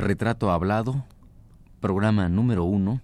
[0.00, 1.04] Retrato Hablado,
[1.78, 3.02] programa número uno,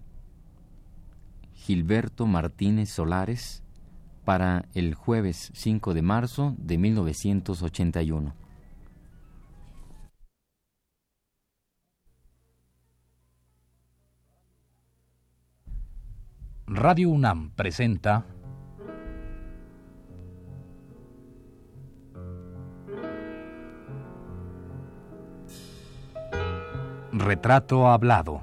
[1.52, 3.62] Gilberto Martínez Solares,
[4.24, 8.34] para el jueves 5 de marzo de 1981.
[16.66, 18.24] Radio UNAM presenta
[27.18, 28.42] Retrato Hablado.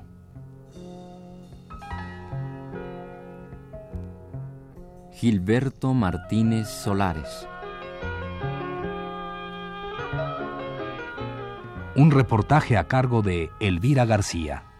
[5.12, 7.48] Gilberto Martínez Solares.
[11.96, 14.73] Un reportaje a cargo de Elvira García.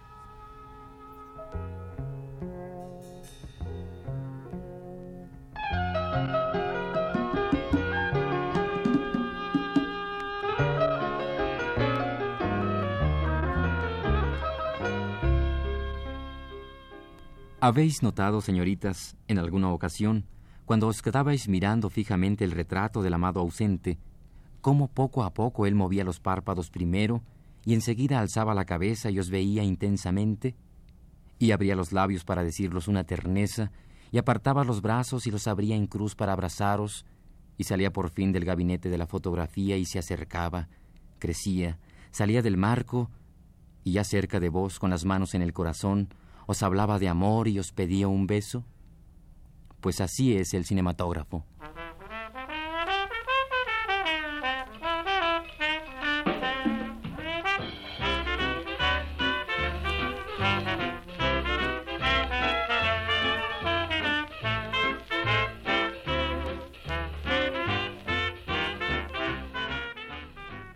[17.66, 20.26] ¿Habéis notado, señoritas, en alguna ocasión,
[20.66, 23.98] cuando os quedabais mirando fijamente el retrato del amado ausente,
[24.60, 27.24] cómo poco a poco él movía los párpados primero
[27.64, 30.58] y enseguida alzaba la cabeza y os veía intensamente?
[31.40, 33.72] Y abría los labios para decirlos una terneza,
[34.12, 37.06] y apartaba los brazos y los abría en cruz para abrazaros,
[37.58, 40.68] y salía por fin del gabinete de la fotografía y se acercaba,
[41.18, 41.80] crecía,
[42.12, 43.10] salía del marco,
[43.86, 46.10] y ya cerca de vos, con las manos en el corazón,
[46.46, 48.64] os hablaba de amor y os pedía un beso?
[49.82, 51.46] Pues así es el cinematógrafo.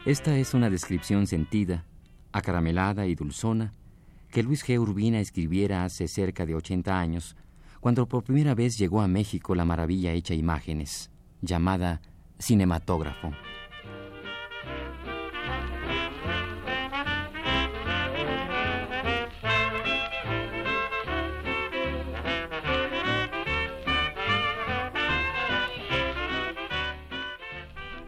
[0.06, 1.84] Esta es una descripción sentida,
[2.32, 3.74] acaramelada y dulzona
[4.30, 4.80] que Luis G.
[4.80, 7.36] Urbina escribiera hace cerca de 80 años,
[7.80, 12.02] cuando por primera vez llegó a México la maravilla hecha imágenes, llamada
[12.40, 13.32] cinematógrafo.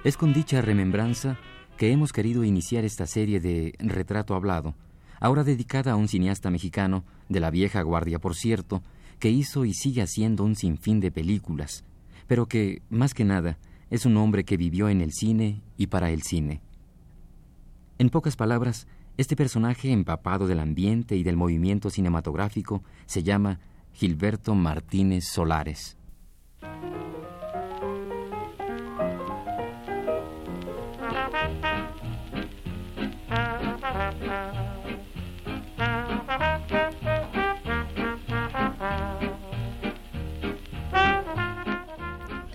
[0.04, 1.38] Es con dicha remembranza
[1.78, 4.74] que hemos querido iniciar esta serie de Retrato Hablado,
[5.20, 8.82] ahora dedicada a un cineasta mexicano, de la vieja guardia por cierto,
[9.20, 11.84] que hizo y sigue haciendo un sinfín de películas,
[12.28, 13.58] pero que, más que nada,
[13.90, 16.62] es un hombre que vivió en el cine y para el cine.
[17.98, 18.88] En pocas palabras,
[19.18, 23.60] este personaje empapado del ambiente y del movimiento cinematográfico se llama
[23.92, 25.98] Gilberto Martínez Solares.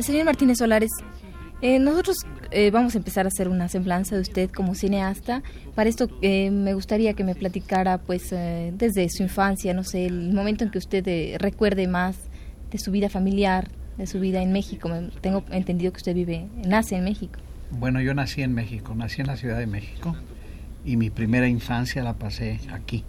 [0.04, 0.90] Señor Martínez Solares,
[1.62, 2.18] eh, nosotros
[2.50, 5.42] eh, vamos a empezar a hacer una semblanza de usted como cineasta.
[5.74, 10.34] Para esto eh, me gustaría que me platicara, pues, desde su infancia, no sé, el
[10.34, 12.18] momento en que usted recuerde más
[12.70, 14.90] de su vida familiar, de su vida en México.
[15.22, 17.40] Tengo entendido que usted vive, nace en México.
[17.70, 20.14] Bueno, yo nací en México, nací en la Ciudad de México
[20.84, 23.04] y mi primera infancia la pasé aquí.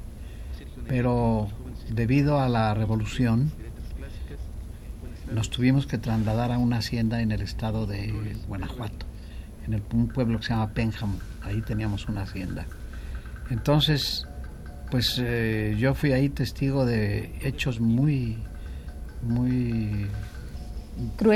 [0.87, 1.49] Pero
[1.89, 3.51] debido a la revolución,
[5.33, 9.05] nos tuvimos que trasladar a una hacienda en el estado de Guanajuato,
[9.65, 12.65] en un pueblo que se llama Pénjamo, ahí teníamos una hacienda.
[13.49, 14.27] Entonces,
[14.91, 18.37] pues eh, yo fui ahí testigo de hechos muy,
[19.23, 20.07] muy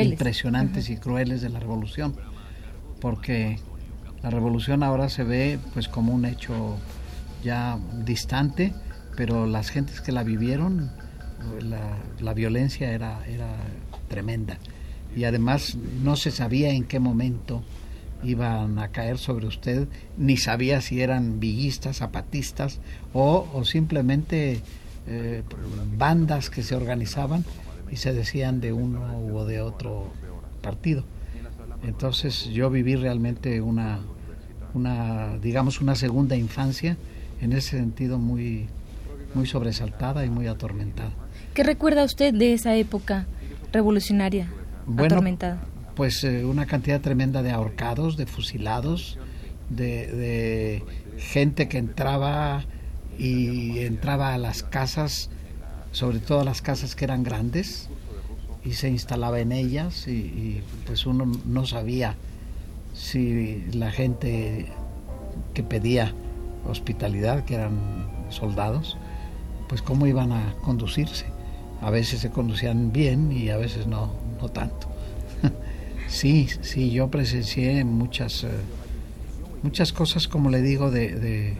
[0.01, 2.15] impresionantes y crueles de la revolución,
[3.01, 3.59] porque
[4.21, 6.77] la revolución ahora se ve pues como un hecho
[7.43, 8.73] ya distante,
[9.15, 10.91] pero las gentes que la vivieron
[11.61, 13.55] la, violencia era, era
[14.07, 14.57] tremenda.
[15.15, 17.63] Y además no se sabía en qué momento
[18.23, 22.79] iban a caer sobre usted, ni sabía si eran villistas, zapatistas
[23.13, 24.61] o, simplemente
[25.07, 25.43] eh,
[25.97, 27.45] bandas que se organizaban
[27.91, 30.11] y se decían de uno u de otro
[30.61, 31.03] partido.
[31.83, 33.99] Entonces yo viví realmente una,
[34.73, 36.97] una digamos, una segunda infancia
[37.41, 38.67] en ese sentido muy,
[39.33, 41.11] muy sobresaltada y muy atormentada.
[41.53, 43.25] ¿Qué recuerda usted de esa época
[43.71, 44.49] revolucionaria,
[44.97, 45.59] atormentada?
[45.95, 49.17] Pues eh, una cantidad tremenda de ahorcados, de fusilados,
[49.69, 50.83] de,
[51.17, 52.63] gente que entraba
[53.17, 55.29] y entraba a las casas,
[55.91, 57.89] sobre todo a las casas que eran grandes,
[58.63, 62.15] y se instalaba en ellas y, pues uno no sabía
[62.93, 64.67] si la gente
[65.53, 66.13] que pedía
[66.67, 68.97] hospitalidad, que eran soldados,
[69.69, 71.25] pues cómo iban a conducirse.
[71.81, 74.11] A veces se conducían bien y a veces no,
[74.41, 74.87] no tanto.
[76.09, 78.49] sí, sí, yo presencié muchas, eh,
[79.63, 81.55] muchas cosas, como le digo, de, de,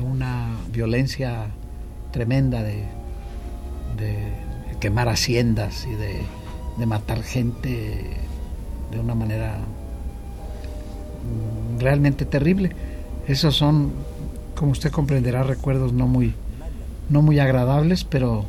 [0.00, 1.46] una violencia
[2.10, 2.84] tremenda, de,
[3.96, 4.16] de
[4.80, 6.22] quemar haciendas y de,
[6.78, 8.16] de matar gente
[8.90, 9.58] de una manera
[11.22, 12.72] mm, realmente terrible.
[13.28, 13.92] Esos son,
[14.56, 16.34] como usted comprenderá, recuerdos no muy,
[17.08, 18.44] no muy agradables, pero,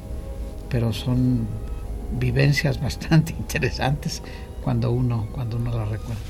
[0.69, 1.47] pero son
[2.19, 4.21] vivencias bastante interesantes
[4.63, 6.21] cuando uno, cuando uno las recuerda.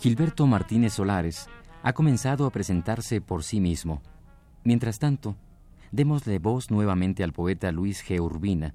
[0.00, 1.46] Gilberto Martínez Solares
[1.82, 4.02] ha comenzado a presentarse por sí mismo.
[4.64, 5.36] Mientras tanto,
[5.92, 8.20] démosle voz nuevamente al poeta Luis G.
[8.20, 8.74] Urbina,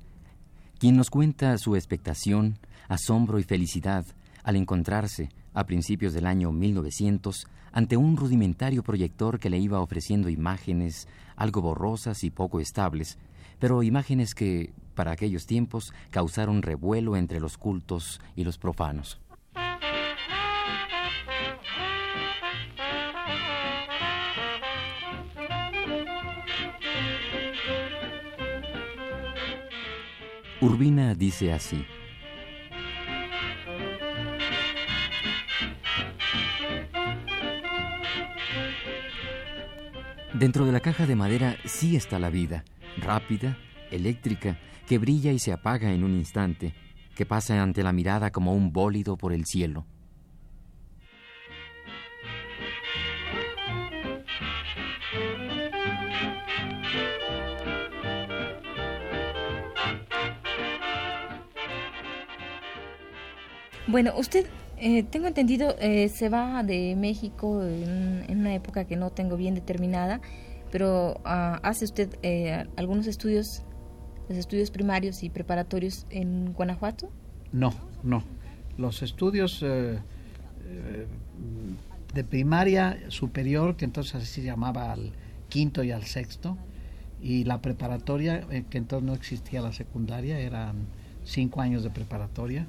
[0.79, 2.57] quien nos cuenta su expectación,
[2.87, 4.05] asombro y felicidad
[4.43, 10.29] al encontrarse, a principios del año 1900, ante un rudimentario proyector que le iba ofreciendo
[10.29, 13.17] imágenes algo borrosas y poco estables,
[13.59, 19.19] pero imágenes que, para aquellos tiempos, causaron revuelo entre los cultos y los profanos.
[30.65, 31.85] Urbina dice así.
[40.33, 42.63] Dentro de la caja de madera sí está la vida,
[42.97, 43.59] rápida,
[43.91, 44.57] eléctrica,
[44.87, 46.73] que brilla y se apaga en un instante,
[47.13, 49.85] que pasa ante la mirada como un bólido por el cielo.
[63.95, 64.45] Bueno, usted,
[64.75, 69.55] eh, tengo entendido, eh, se va de México en, una época que no tengo bien
[69.55, 70.19] determinada,
[70.69, 73.63] pero ah, hace usted eh, algunos estudios,
[74.27, 77.09] los estudios primarios y preparatorios en Guanajuato.
[77.53, 78.21] No, no.
[78.77, 79.97] Los estudios de
[82.25, 85.13] primaria superior, que entonces así se llamaba al
[85.47, 86.57] quinto y al sexto,
[87.21, 90.85] y la preparatoria, que entonces no existía la secundaria, eran
[91.23, 92.67] cinco años de preparatoria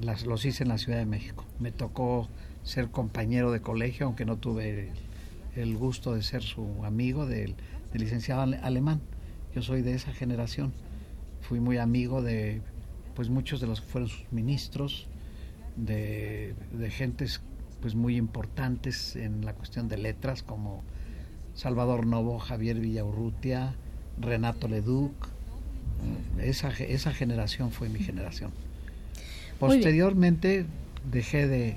[0.00, 1.44] los hice en la Ciudad de México.
[1.58, 2.28] Me tocó
[2.62, 4.90] ser compañero de colegio, aunque no tuve
[5.56, 7.54] el, gusto de ser su amigo del,
[7.92, 9.00] licenciado alemán.
[9.54, 10.72] Yo soy de esa generación.
[11.40, 12.62] Fui muy amigo de
[13.14, 15.08] pues muchos de los que fueron sus ministros,
[15.76, 17.40] de, de gentes
[17.80, 20.82] pues muy importantes en la cuestión de letras como
[21.54, 23.74] Salvador Novo, Javier Villaurrutia,
[24.20, 25.12] Renato Leduc.
[26.38, 28.52] Esa, esa generación fue mi generación.
[29.58, 30.66] Posteriormente
[31.10, 31.76] dejé de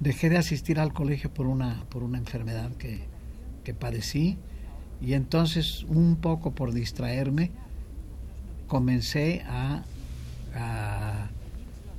[0.00, 3.00] dejé de asistir al colegio por una por una enfermedad que,
[3.64, 4.38] que padecí.
[5.00, 7.50] Y entonces un poco por distraerme
[8.66, 9.82] comencé a,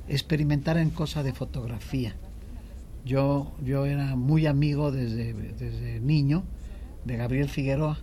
[0.08, 2.14] experimentar en cosas de fotografía.
[3.06, 6.42] Yo, yo era muy amigo desde, desde niño
[7.04, 7.98] de Gabriel Figueroa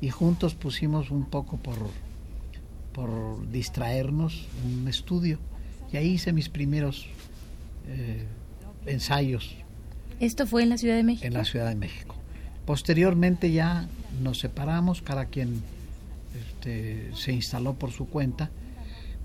[0.00, 1.76] y juntos pusimos un poco por,
[2.92, 5.38] por distraernos un estudio
[5.92, 7.06] y ahí hice mis primeros
[7.88, 8.24] eh,
[8.86, 9.56] ensayos.
[10.20, 11.26] ¿Esto fue en la Ciudad de México?
[11.26, 12.14] En la Ciudad de México.
[12.66, 13.88] Posteriormente ya
[14.22, 15.62] nos separamos, cada quien
[16.38, 18.50] este, se instaló por su cuenta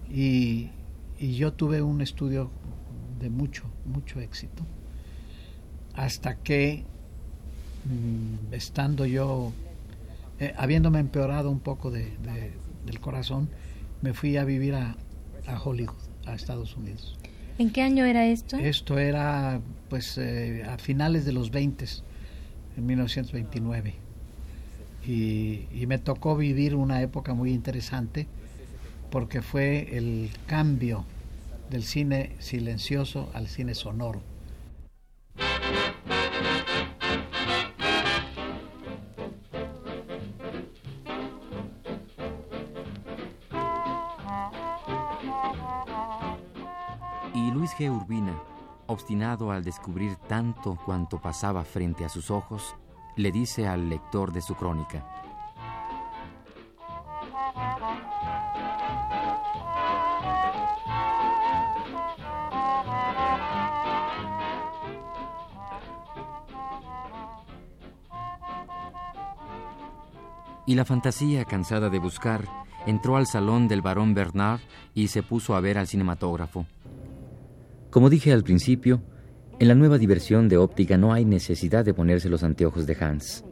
[0.09, 0.69] y,
[1.19, 2.51] yo tuve un estudio
[3.21, 4.65] de mucho, mucho éxito.
[5.93, 6.83] Hasta que,
[7.85, 9.53] mm, estando yo,
[10.39, 12.11] eh, habiéndome empeorado un poco de,
[12.85, 13.49] del corazón,
[14.01, 14.97] me fui a vivir a
[15.63, 17.17] Hollywood a Estados Unidos.
[17.57, 18.57] ¿En qué año era esto?
[18.57, 21.85] Esto era pues eh, a finales de los 20,
[22.77, 23.95] en 1929.
[25.05, 28.25] Y, y, me tocó vivir una época muy interesante
[29.11, 31.05] porque fue el cambio
[31.69, 34.21] del cine silencioso al cine sonoro.
[47.77, 47.89] G.
[47.89, 48.37] Urbina,
[48.87, 52.75] obstinado al descubrir tanto cuanto pasaba frente a sus ojos,
[53.15, 55.05] le dice al lector de su crónica.
[70.65, 72.47] Y la fantasía, cansada de buscar,
[72.85, 74.61] entró al salón del barón Bernard
[74.93, 76.65] y se puso a ver al cinematógrafo.
[77.93, 79.03] Como dije al principio,
[79.59, 83.45] en la nueva diversión de óptica no hay necesidad de ponerse los anteojos de Hans.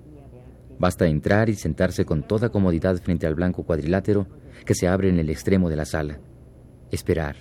[0.80, 4.26] Basta entrar y sentarse con toda comodidad frente al blanco cuadrilátero
[4.66, 6.20] que se abre en el extremo de la sala.
[6.90, 7.36] Esperar.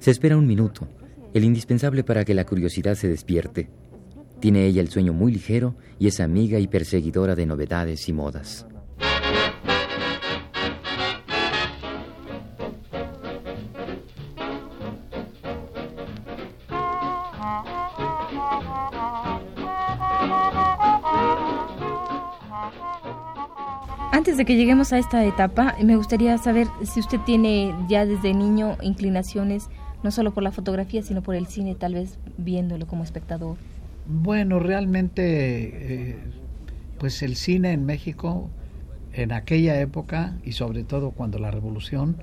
[0.00, 0.86] Se espera un minuto,
[1.32, 3.70] el indispensable para que la curiosidad se despierte.
[4.38, 8.66] Tiene ella el sueño muy ligero y es amiga y perseguidora de novedades y modas.
[24.40, 28.78] De que lleguemos a esta etapa, me gustaría saber si usted tiene ya desde niño
[28.80, 29.68] inclinaciones
[30.02, 33.58] no solo por la fotografía, sino por el cine, tal vez viéndolo como espectador.
[34.06, 36.16] Bueno, realmente, eh,
[36.98, 38.48] pues el cine en México,
[39.12, 42.16] en aquella época, y sobre todo cuando la revolución,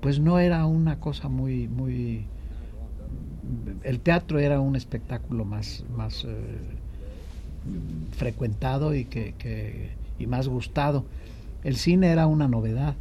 [0.00, 2.24] pues no era una cosa muy, muy...
[3.82, 6.30] El teatro era un espectáculo más, más eh,
[8.16, 11.04] frecuentado y, que, y más gustado.
[11.64, 12.96] El cine era una novedad.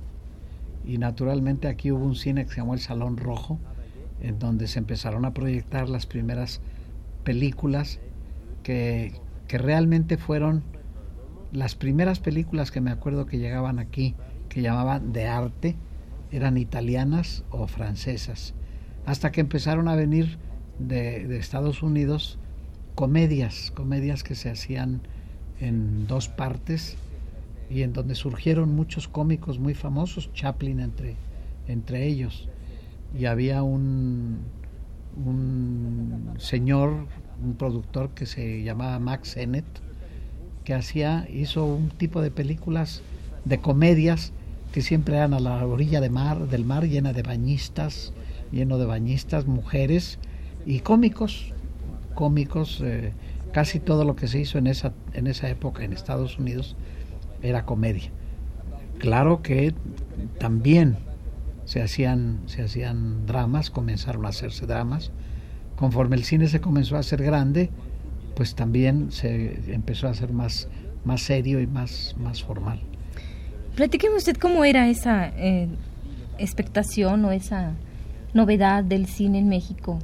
[0.86, 3.60] Y naturalmente aquí hubo un cine que se llamó el Salón Rojo,
[4.22, 6.62] en donde se empezaron a proyectar las primeras
[7.24, 8.00] películas
[8.64, 9.14] que,
[9.48, 10.64] que realmente fueron
[11.52, 14.16] las primeras películas que me acuerdo que llegaban aquí,
[14.50, 15.76] que llamaban de arte,
[16.32, 18.54] eran italianas o francesas,
[19.06, 20.38] hasta que empezaron a venir
[20.80, 22.40] de, de Estados Unidos
[22.96, 25.02] comedias, comedias que se hacían
[25.60, 26.98] en dos partes
[27.72, 31.16] y en donde surgieron muchos cómicos muy famosos, Chaplin entre,
[31.68, 32.50] entre ellos.
[33.18, 34.40] Y había un,
[35.26, 37.08] un señor,
[37.44, 39.66] un productor que se llamaba Max Sennett,
[40.66, 43.02] que hacía, hizo un tipo de películas
[43.46, 44.34] de comedias
[44.74, 48.14] que siempre eran a la orilla de mar, del mar, llena de bañistas,
[48.52, 50.20] lleno de bañistas, mujeres
[50.66, 51.54] y cómicos,
[52.16, 53.14] cómicos, eh,
[53.54, 56.76] casi todo lo que se hizo en esa, en esa época en Estados Unidos
[57.42, 58.12] era comedia.
[59.00, 59.74] Claro que
[60.40, 60.98] también
[61.66, 65.12] se hacían, se hacían dramas, comenzaron a hacerse dramas.
[65.76, 67.70] Conforme el cine se comenzó a hacer grande,
[68.36, 70.68] pues también se empezó a hacer más,
[71.06, 72.80] más serio y más, más formal.
[73.76, 75.68] Platíqueme usted cómo era esa eh,
[76.38, 77.74] expectación o esa
[78.34, 80.00] novedad del cine en México.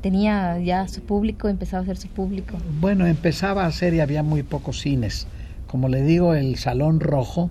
[0.00, 2.56] ¿Tenía ya su público, empezaba a ser su público?
[2.80, 5.26] Bueno, empezaba a ser y había muy pocos cines
[5.68, 7.50] como le digo, el Salón Rojo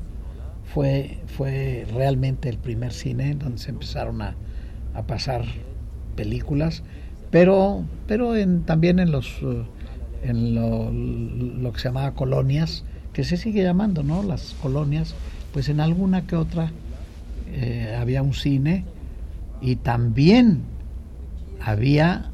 [0.73, 4.35] fue, fue realmente el primer cine donde se empezaron a,
[5.05, 5.43] pasar
[6.15, 6.81] películas,
[7.29, 9.63] pero, pero en, también en los eh,
[10.23, 10.55] en
[11.61, 12.83] lo, que se llamaba colonias,
[13.13, 14.23] que se sigue llamando, ¿no?
[14.23, 15.15] Las colonias,
[15.53, 16.71] pues en alguna que otra
[17.51, 18.85] eh, había un cine
[19.61, 20.61] y también
[21.61, 22.31] había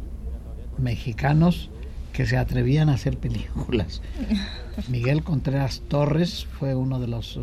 [0.78, 1.70] mexicanos
[2.14, 4.02] que se atrevían a hacer películas.
[4.88, 7.42] Miguel Contreras Torres fue uno de los, eh,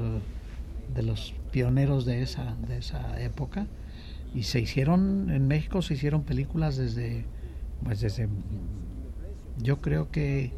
[0.94, 3.66] de los pioneros de esa, de esa época
[4.34, 7.24] y se hicieron, en México se hicieron películas desde,
[7.82, 8.28] pues desde,
[9.58, 10.52] yo creo que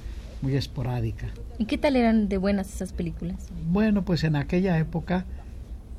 [0.45, 1.27] muy esporádica.
[1.57, 3.47] ¿Y qué tal eran de buenas esas películas?
[3.71, 5.25] Bueno, pues en aquella época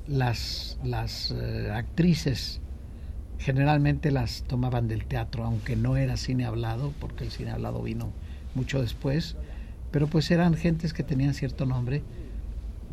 [0.06, 2.60] las, las eh, actrices
[3.40, 8.12] generalmente las tomaban del teatro, aunque no era cine hablado, porque el cine hablado vino
[8.54, 9.36] mucho después,
[9.90, 12.04] pero pues eran gentes que tenían cierto nombre.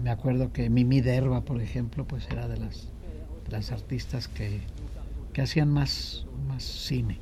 [0.04, 2.90] Me acuerdo que Mimi Derba, por ejemplo, pues era de las,
[3.52, 4.62] las artistas que,
[5.34, 7.20] que hacían más, más cine.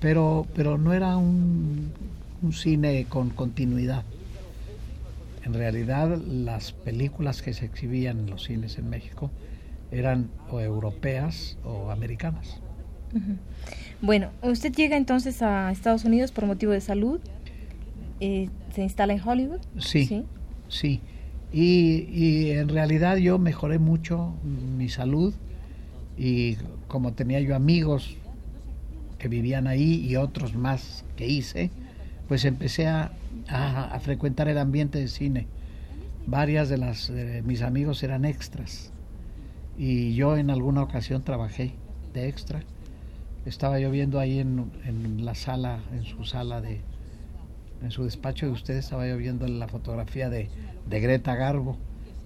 [0.00, 1.92] Pero, pero no era un,
[2.42, 4.04] un cine con continuidad.
[5.44, 9.30] En realidad las películas que se exhibían en los cines en México
[9.90, 12.60] eran o europeas o americanas.
[14.00, 17.20] Bueno, usted llega entonces a Estados Unidos por motivo de salud,
[18.20, 19.60] eh, se instala en Hollywood.
[19.78, 20.24] Sí,
[20.68, 21.00] sí.
[21.52, 25.34] Y, y, en realidad yo mejoré mucho mi salud
[26.16, 26.56] y
[26.88, 28.16] como tenía yo amigos
[29.18, 31.70] que vivían ahí y otros más que hice,
[32.32, 33.12] pues empecé a,
[33.50, 35.48] a, frecuentar el ambiente de cine.
[36.26, 37.12] Varias de las
[37.44, 38.90] mis amigos eran extras
[39.76, 41.74] y yo en alguna ocasión trabajé
[42.14, 42.62] de extra.
[43.44, 46.80] Estaba yo viendo ahí en, en la sala, en su sala de,
[47.82, 50.48] en su despacho de ustedes, estaba yo viendo la fotografía de,
[50.88, 51.76] de Greta Garbo,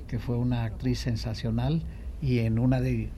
[0.07, 1.83] que fue una actriz sensacional,
[2.23, 3.11] y en una de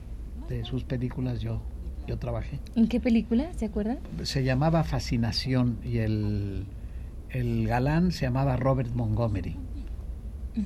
[0.49, 1.61] de sus películas yo,
[2.07, 2.59] yo trabajé.
[2.75, 3.53] ¿En qué película?
[3.55, 3.99] ¿Se acuerdan?
[4.23, 6.65] Se llamaba Fascinación y el,
[7.29, 9.55] el galán se llamaba Robert Montgomery.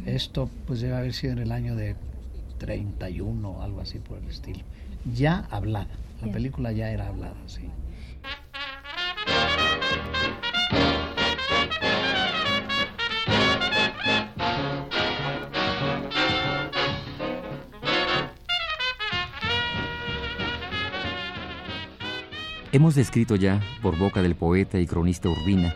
[0.06, 1.96] Esto pues debe haber sido en el año de
[2.58, 4.62] 31, algo así por el estilo.
[5.14, 5.90] Ya hablada,
[6.22, 7.70] la película ya era hablada, sí.
[22.72, 25.76] Hemos descrito ya, por boca del poeta y cronista Urbina,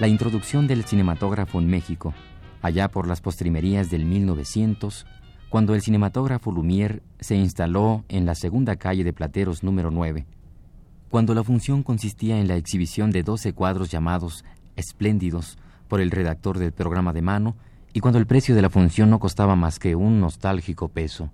[0.00, 2.14] la introducción del cinematógrafo en México,
[2.62, 5.04] allá por las postrimerías del 1900,
[5.50, 10.24] cuando el cinematógrafo Lumière se instaló en la segunda calle de Plateros número 9,
[11.10, 14.42] cuando la función consistía en la exhibición de 12 cuadros llamados
[14.74, 17.56] espléndidos por el redactor del programa de mano
[17.92, 21.30] y cuando el precio de la función no costaba más que un nostálgico peso.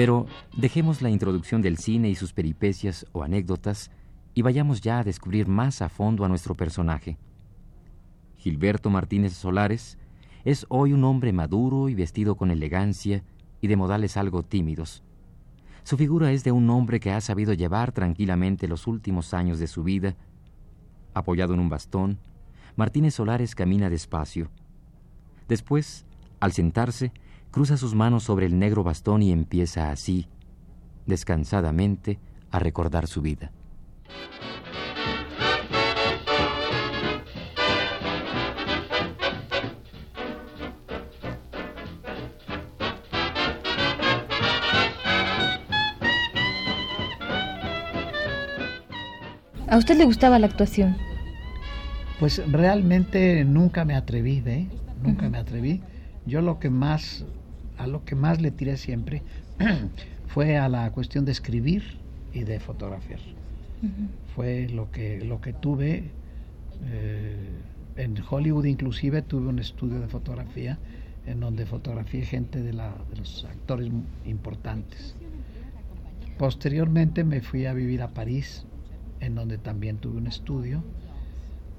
[0.00, 0.24] Pero
[0.56, 3.90] dejemos la introducción del cine y sus peripecias o anécdotas
[4.32, 7.18] y vayamos ya a descubrir más a fondo a nuestro personaje.
[8.38, 9.98] Gilberto Martínez Solares
[10.46, 13.24] es hoy un hombre maduro y vestido con elegancia
[13.60, 15.02] y de modales algo tímidos.
[15.82, 19.66] Su figura es de un hombre que ha sabido llevar tranquilamente los últimos años de
[19.66, 20.16] su vida.
[21.12, 22.20] Apoyado en un bastón,
[22.74, 24.50] Martínez Solares camina despacio.
[25.46, 26.06] Después,
[26.40, 27.12] al sentarse,
[27.50, 30.26] cruza sus manos sobre el negro bastón y empieza así,
[31.06, 32.18] descansadamente,
[32.50, 33.52] a recordar su vida.
[49.68, 50.96] ¿A usted le gustaba la actuación?
[52.18, 54.68] Pues realmente nunca me atreví, ¿eh?
[55.00, 55.80] Nunca me atreví.
[56.26, 57.24] Yo lo que más
[57.80, 59.22] a lo que más le tiré siempre
[60.26, 61.82] fue a la cuestión de escribir
[62.32, 63.20] y de fotografiar.
[64.34, 66.04] Fue lo que, lo que tuve.
[66.84, 67.48] Eh,
[67.96, 70.78] en Hollywood inclusive tuve un estudio de fotografía
[71.26, 73.90] en donde fotografié gente de, la, de los actores
[74.26, 75.14] importantes.
[76.38, 78.66] Posteriormente me fui a vivir a París,
[79.20, 80.82] en donde también tuve un estudio,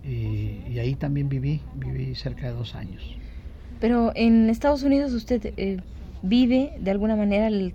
[0.04, 3.21] y, y ahí también viví, viví cerca de dos años.
[3.82, 5.78] Pero en Estados Unidos usted eh,
[6.22, 7.74] vive de alguna manera el,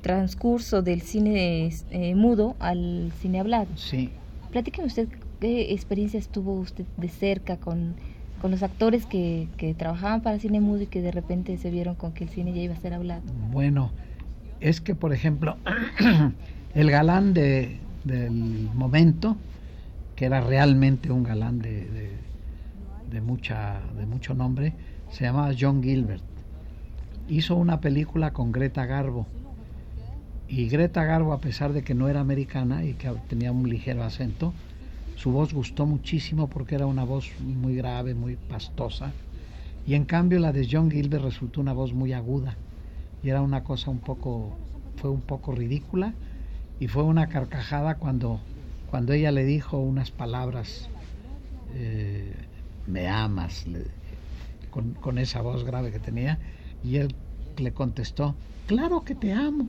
[0.00, 3.68] transcurso del cine eh, mudo al cine hablado.
[3.76, 4.10] Sí.
[4.50, 5.06] Platíqueme usted
[5.38, 7.94] qué experiencias tuvo usted de cerca con,
[8.42, 12.12] los actores que, que, trabajaban para cine mudo y que de repente se vieron con
[12.12, 13.22] que el cine ya iba a ser hablado.
[13.52, 13.92] Bueno,
[14.60, 15.56] es que por ejemplo,
[16.74, 19.36] el galán de, del momento,
[20.16, 22.10] que era realmente un galán de de,
[23.20, 24.72] mucha, de mucho nombre,
[25.10, 26.22] se llamaba John Gilbert.
[27.28, 29.26] Hizo una película con Greta Garbo.
[30.48, 34.02] Y Greta Garbo, a pesar de que no era americana y que tenía un ligero
[34.02, 34.52] acento,
[35.16, 39.12] su voz gustó muchísimo porque era una voz muy grave, muy pastosa.
[39.86, 42.56] Y en cambio la de John Gilbert resultó una voz muy aguda.
[43.22, 44.56] Y era una cosa un poco,
[44.96, 46.14] fue un poco ridícula.
[46.80, 48.40] Y fue una carcajada cuando,
[48.90, 50.88] cuando ella le dijo unas palabras
[51.74, 52.34] eh,
[52.86, 53.64] me amas,
[54.70, 56.38] con, esa voz grave que tenía,
[56.84, 57.14] y él
[57.56, 58.34] le contestó,
[58.66, 59.68] claro que te amo.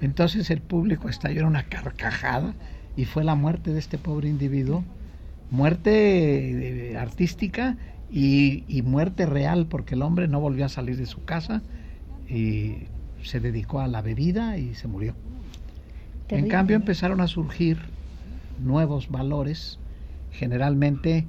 [0.00, 2.54] Entonces el público estalló en una carcajada
[2.96, 4.84] y fue la muerte de este pobre individuo,
[5.50, 7.76] muerte eh, artística
[8.10, 11.62] y, y, muerte real, porque el hombre no volvió a salir de su casa
[12.28, 12.86] y
[13.22, 15.14] se dedicó a la bebida y se murió.
[16.28, 17.78] En cambio empezaron a surgir
[18.60, 19.78] nuevos valores,
[20.30, 21.26] generalmente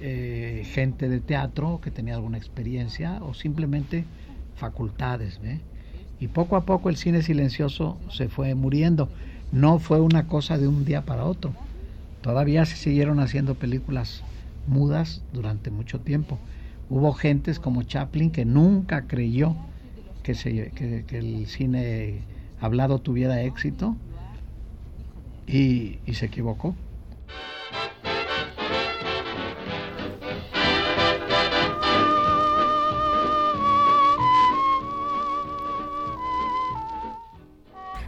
[0.00, 4.04] eh, gente de teatro que tenía alguna experiencia o simplemente
[4.56, 5.40] facultades.
[6.20, 9.08] Y poco a poco el cine silencioso se fue muriendo.
[9.52, 11.52] No fue una cosa de un día para otro.
[12.22, 14.22] Todavía se siguieron haciendo películas
[14.66, 16.38] mudas durante mucho tiempo.
[16.88, 19.56] Hubo gentes como Chaplin que nunca creyó
[20.22, 22.22] que, se, que, el cine
[22.60, 23.96] hablado tuviera éxito
[25.46, 26.74] y se equivocó.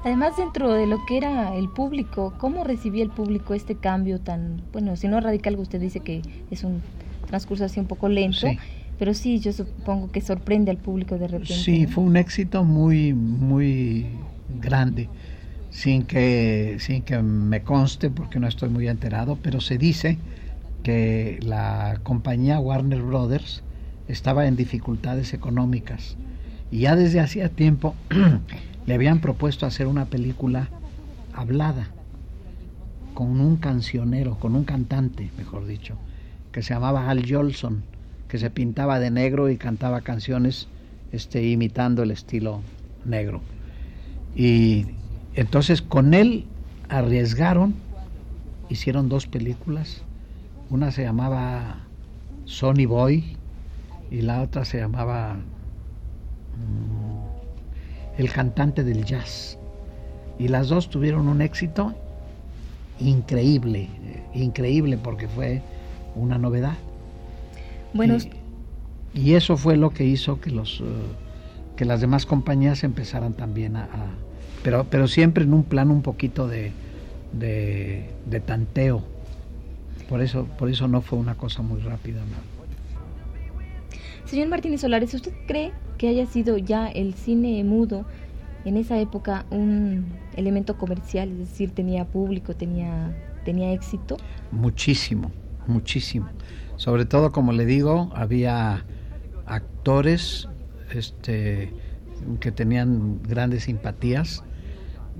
[0.06, 4.62] Además, dentro de lo que era el público, ¿cómo recibía el público este cambio tan,
[4.72, 6.80] bueno, si no radical, usted dice que es un
[7.26, 8.46] transcurso así un poco lento,
[9.00, 11.54] pero sí, yo supongo que sorprende al público de repente.
[11.54, 14.06] Sí, fue un éxito muy, muy
[14.60, 15.08] grande.
[15.70, 20.18] sin que, sin que me conste porque no estoy muy enterado, pero se dice
[20.84, 23.64] que la compañía Warner Brothers
[24.06, 26.16] estaba en dificultades económicas
[26.70, 27.96] y ya desde hacía tiempo
[28.86, 30.68] le habían propuesto hacer una película
[31.34, 31.88] hablada
[33.14, 35.96] con un cancionero, con un cantante, mejor dicho,
[36.52, 37.82] que se llamaba Hal Jolson,
[38.28, 40.68] que se pintaba de negro y cantaba canciones
[41.12, 42.60] este, imitando el estilo
[43.04, 43.40] negro.
[44.34, 44.86] Y
[45.34, 46.44] entonces con él
[46.88, 47.74] arriesgaron,
[48.68, 50.02] hicieron dos películas,
[50.70, 51.78] una se llamaba
[52.44, 53.36] Sonny Boy
[54.10, 56.95] y la otra se llamaba mm,
[58.18, 59.58] El cantante del jazz.
[60.38, 61.94] Y las dos tuvieron un éxito
[63.00, 63.88] increíble,
[64.34, 65.62] increíble porque fue
[66.14, 66.74] una novedad.
[67.92, 68.16] Bueno,
[69.14, 70.84] y, eso fue lo que hizo que los eh,
[71.76, 73.88] que las demás compañías empezaran también a,
[74.62, 76.72] pero pero siempre en un plan un poquito de,
[77.32, 79.02] de, tanteo.
[80.08, 82.20] Por eso por eso no fue una cosa muy rápida.
[84.24, 88.06] Señor Martínez Solares, ¿usted cree que haya sido ya el cine mudo
[88.64, 94.16] en esa época un elemento comercial, es decir, tenía público, tenía, tenía éxito?
[94.50, 95.30] Muchísimo,
[95.66, 96.28] muchísimo.
[96.76, 98.84] Sobre todo, como le digo, había
[99.46, 100.48] actores
[100.92, 101.72] este,
[102.40, 104.42] que tenían grandes simpatías.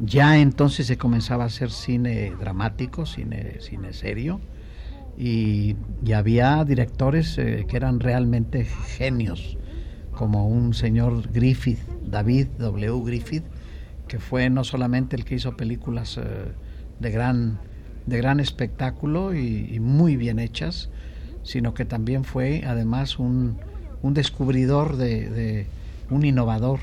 [0.04, 3.58] Ya entonces se comenzaba a hacer cine dramático, cine,
[3.92, 4.40] serio,
[5.16, 5.76] y,
[6.14, 9.56] había directores eh, que eran realmente genios
[10.16, 13.02] como un señor Griffith, David W.
[13.05, 13.44] Griffith,
[14.09, 16.22] que fue no solamente el que hizo películas eh,
[16.98, 17.61] de, gran,
[18.07, 20.88] de gran espectáculo y, muy bien hechas,
[21.44, 23.59] sino que también fue además un,
[24.02, 25.66] un descubridor de,
[26.11, 26.81] un innovador.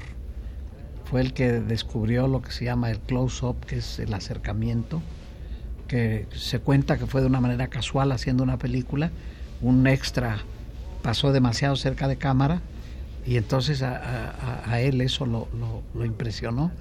[1.06, 5.02] Fue el que descubrió lo que se llama el close-up, que es el acercamiento,
[5.88, 9.12] que se cuenta que fue de una manera casual haciendo una película,
[9.62, 10.38] un extra
[11.02, 12.62] pasó demasiado cerca de cámara
[13.26, 16.72] y entonces a, él eso lo, impresionó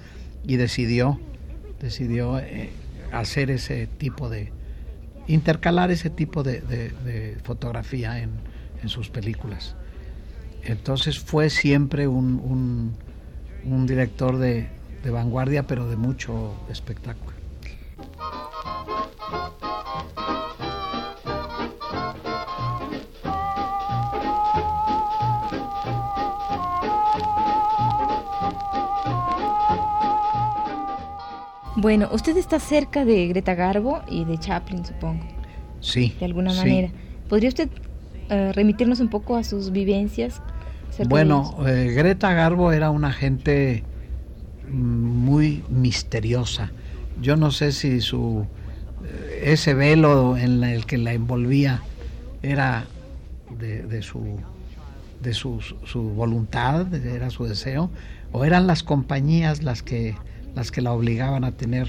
[0.45, 1.19] y decidió,
[1.81, 2.69] decidió eh,
[3.11, 4.51] hacer ese tipo de,
[5.27, 8.31] intercalar ese tipo de, fotografía en,
[8.87, 9.77] sus películas.
[10.65, 12.93] Entonces fue siempre un,
[13.63, 14.67] un director de
[15.09, 17.32] vanguardia, pero de mucho espectáculo.
[31.83, 35.25] Bueno, usted está cerca de Greta Garbo y de Chaplin, supongo.
[35.81, 36.15] Sí.
[36.17, 36.89] De alguna manera.
[37.27, 37.67] ¿Podría usted
[38.29, 40.41] eh, remitirnos un poco a sus vivencias?
[41.09, 43.83] Bueno, eh, Greta Garbo era una gente
[44.69, 46.71] mm, muy misteriosa.
[47.21, 48.47] Yo no sé si su
[49.03, 51.81] eh, ese velo en el que la envolvía
[52.43, 52.85] era
[53.59, 54.39] de, su
[55.21, 57.89] de su, su, voluntad, era su deseo,
[58.31, 60.15] o eran las compañías las que
[60.55, 61.87] las que la obligaban a tener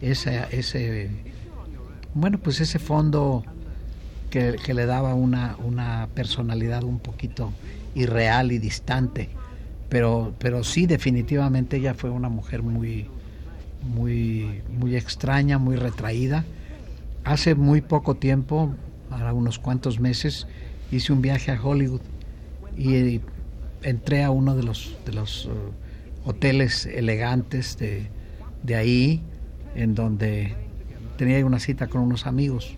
[0.00, 1.10] ese, ese
[2.14, 3.44] bueno, pues ese fondo
[4.30, 7.52] que, le daba una, una, personalidad un poquito
[7.94, 9.28] irreal y distante.
[9.88, 13.06] Pero, pero sí, definitivamente ella fue una mujer muy,
[13.82, 16.44] muy, muy extraña, muy retraída.
[17.24, 18.74] Hace muy poco tiempo,
[19.10, 20.46] ahora unos cuantos meses,
[20.90, 22.00] hice un viaje a Hollywood
[22.76, 23.20] y
[23.82, 24.94] entré a uno de los,
[25.46, 25.48] uh,
[26.28, 28.10] hoteles elegantes de,
[28.62, 29.22] de ahí,
[29.74, 30.54] en donde
[31.16, 32.76] tenía una cita con unos amigos.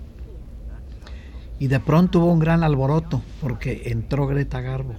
[1.58, 4.94] Y de pronto hubo un gran alboroto porque entró Greta Garbo,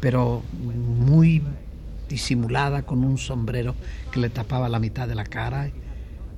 [0.00, 1.42] pero muy
[2.08, 3.76] disimulada con un sombrero
[4.10, 5.70] que le tapaba la mitad de la cara.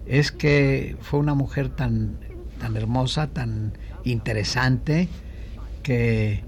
[0.04, 2.18] Es que fue una mujer tan,
[2.60, 3.72] tan hermosa, tan
[4.04, 5.08] interesante,
[5.82, 6.44] que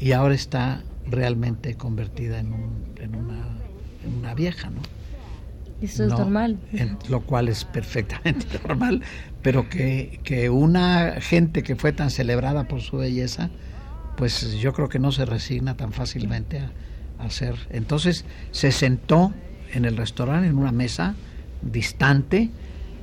[0.00, 2.52] y ahora está realmente convertida en,
[3.00, 3.55] en una
[4.06, 4.80] una vieja, ¿no?
[5.82, 6.58] Eso es normal.
[7.08, 9.02] lo cual es perfectamente normal,
[9.42, 13.50] pero que, que, una gente que fue tan celebrada por su belleza,
[14.16, 16.72] pues yo creo que no se resigna tan fácilmente a,
[17.18, 17.56] hacer.
[17.70, 19.32] Entonces se sentó
[19.72, 21.14] en el restaurante, en una mesa
[21.62, 22.50] distante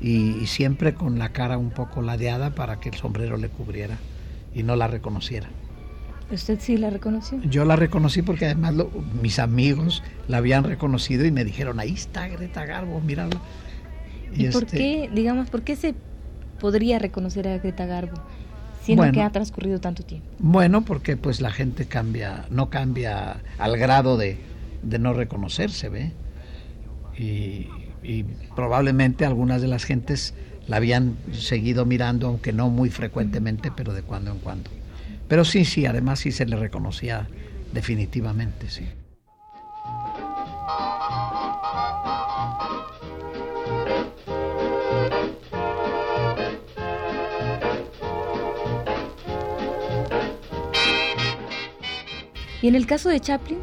[0.02, 3.98] y, siempre con la cara un poco ladeada para que el sombrero le cubriera
[4.54, 5.50] y no la reconociera.
[6.34, 7.40] ¿Usted sí la reconoció?
[7.44, 8.74] Yo la reconocí porque además
[9.22, 13.40] mis amigos la habían reconocido y me dijeron, ahí está Greta Garbo, mírala.
[14.34, 15.94] ¿Y, por este qué, digamos, por qué se
[16.60, 18.18] podría reconocer a Greta Garbo?
[18.82, 20.28] Siendo que ha transcurrido tanto tiempo.
[20.40, 24.38] Bueno, porque pues la gente cambia, no cambia al grado de,
[24.82, 26.12] de no reconocerse, ¿ve?
[27.18, 27.68] Y,
[28.04, 28.24] y
[28.56, 30.34] probablemente algunas de las gentes
[30.68, 34.70] la habían seguido mirando, aunque no muy frecuentemente, pero de cuando en cuando.
[35.28, 37.28] Pero sí, sí, además sí se le reconocía
[37.72, 38.86] definitivamente, sí.
[52.62, 53.60] ¿Y en el caso de Chaplin?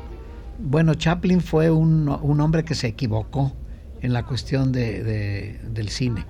[0.59, 3.51] Bueno, Chaplin fue un, hombre que se equivocó
[4.03, 6.27] en la cuestión de, del cine.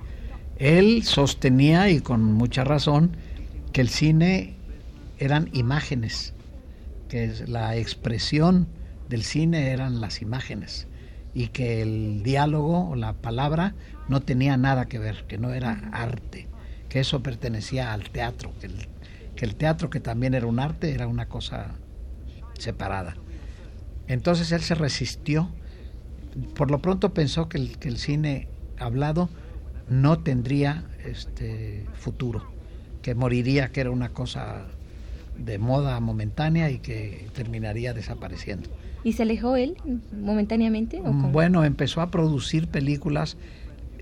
[0.57, 3.17] Él sostenía, y con mucha razón,
[3.73, 4.55] que el cine
[5.21, 6.33] eran imágenes,
[7.09, 8.67] que la expresión
[9.09, 10.89] del cine eran las imágenes
[11.35, 13.75] y que el diálogo o la palabra
[14.09, 16.49] no tenía nada que ver, que no era arte,
[16.89, 18.89] que eso pertenecía al teatro, que el,
[19.37, 21.77] que el teatro que también era un arte era una cosa
[22.59, 23.15] separada.
[24.09, 25.51] Entonces él se resistió.
[26.55, 29.29] Por lo pronto pensó que el, que el cine hablado
[29.89, 32.51] no tendría este futuro,
[33.03, 34.67] que moriría, que era una cosa
[35.37, 38.69] de moda momentánea y que terminaría desapareciendo.
[39.03, 39.77] ¿Y se alejó él
[40.13, 41.01] momentáneamente?
[41.05, 43.37] bueno, empezó a producir películas,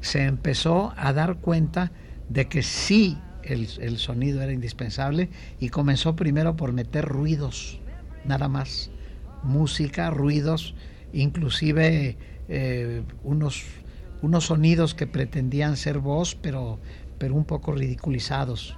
[0.01, 1.93] se empezó a dar cuenta
[2.29, 7.81] de que sí el, el sonido era indispensable y comenzó primero por meter ruidos
[8.25, 8.91] nada más.
[9.43, 10.75] Música, ruidos,
[11.13, 12.17] inclusive
[12.49, 13.65] eh, unos,
[14.23, 16.79] unos sonidos que pretendían ser voz, pero,
[17.19, 18.77] pero un poco ridiculizados.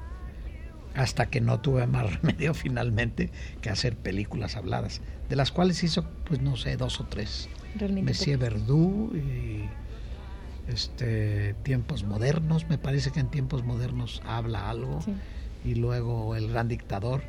[0.95, 6.05] Hasta que no tuve más remedio finalmente que hacer películas habladas, de las cuales hizo,
[6.25, 7.49] pues no sé, dos o tres.
[8.03, 9.69] Monsieur Verdú y
[10.71, 15.01] este, tiempos modernos, me parece que en tiempos modernos habla algo,
[15.65, 17.23] y luego El Gran Dictador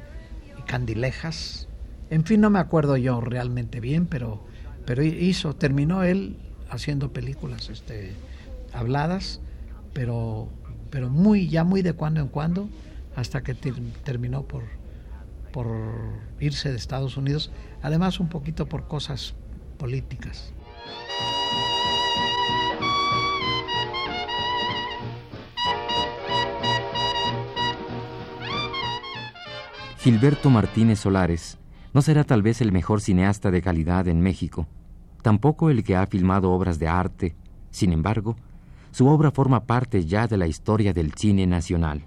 [0.57, 1.67] y Candilejas,
[2.09, 4.41] en fin, no me acuerdo yo realmente bien, pero,
[4.85, 6.37] pero hizo, terminó él
[6.69, 8.13] haciendo películas este,
[8.73, 9.39] habladas,
[9.93, 10.49] pero,
[10.89, 12.69] pero muy, ya muy de cuando en cuando,
[13.15, 14.63] hasta que terminó por,
[15.51, 15.67] por
[16.39, 19.35] irse de Estados Unidos, además un poquito por cosas
[19.77, 20.53] políticas.
[29.99, 31.59] Gilberto Martínez Solares
[31.93, 34.67] no será tal vez el mejor cineasta de calidad en México,
[35.21, 37.35] tampoco el que ha filmado obras de arte,
[37.69, 38.35] sin embargo,
[38.91, 42.05] su obra forma parte ya de la historia del cine nacional.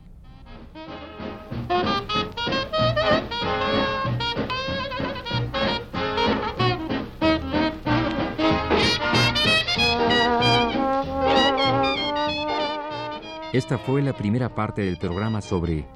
[13.54, 15.86] Esta fue la primera parte del programa sobre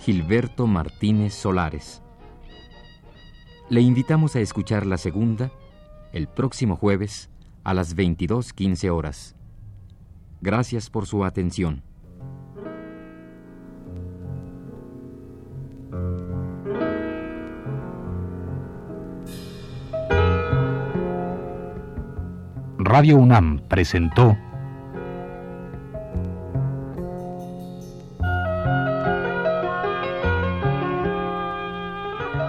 [0.00, 2.00] Gilberto Martínez Solares.
[3.68, 5.52] Le invitamos a escuchar la segunda
[6.14, 7.28] el próximo jueves
[7.64, 9.36] a las 22.15 horas.
[10.40, 11.82] Gracias por su atención.
[22.78, 24.34] Radio UNAM presentó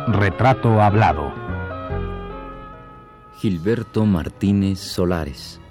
[0.08, 1.32] Retrato Hablado.
[3.38, 5.62] Gilberto Martínez Solares.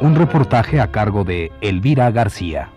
[0.00, 2.70] Un reportaje a cargo de Elvira García.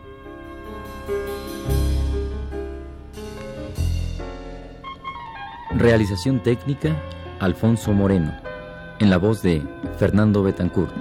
[5.71, 6.97] Realización técnica
[7.39, 8.33] Alfonso Moreno,
[8.99, 9.63] en la voz de
[9.97, 10.91] Fernando Betancourt.